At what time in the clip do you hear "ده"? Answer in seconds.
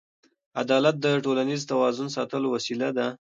2.97-3.07